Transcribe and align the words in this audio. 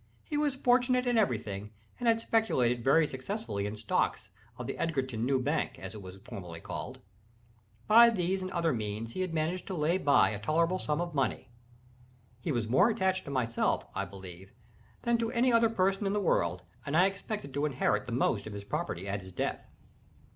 He 0.23 0.35
was 0.35 0.55
fortunate 0.55 1.05
in 1.05 1.15
every 1.15 1.37
thing, 1.37 1.69
and 1.99 2.07
had 2.07 2.19
speculated 2.21 2.83
very 2.83 3.05
successfully 3.05 3.67
in 3.67 3.77
stocks 3.77 4.29
of 4.57 4.65
the 4.65 4.75
Edgarton 4.79 5.27
New 5.27 5.39
Bank, 5.39 5.77
as 5.77 5.93
it 5.93 6.01
was 6.01 6.17
formerly 6.23 6.59
called. 6.59 7.01
By 7.85 8.09
these 8.09 8.41
and 8.41 8.49
other 8.49 8.73
means 8.73 9.11
he 9.11 9.21
had 9.21 9.31
managed 9.31 9.67
to 9.67 9.75
lay 9.75 9.99
by 9.99 10.31
a 10.31 10.39
tolerable 10.39 10.79
sum 10.79 11.01
of 11.01 11.13
money. 11.13 11.51
He 12.39 12.51
was 12.51 12.67
more 12.67 12.89
attached 12.89 13.25
to 13.25 13.29
myself, 13.29 13.85
I 13.93 14.05
believe, 14.05 14.51
than 15.03 15.19
to 15.19 15.31
any 15.33 15.53
other 15.53 15.69
person 15.69 16.07
in 16.07 16.13
the 16.13 16.19
world, 16.19 16.63
and 16.83 16.97
I 16.97 17.05
expected 17.05 17.53
to 17.53 17.65
inherit 17.67 18.05
the 18.05 18.11
most 18.11 18.47
of 18.47 18.53
his 18.53 18.63
property 18.63 19.07
at 19.07 19.21
his 19.21 19.31
death. 19.31 19.67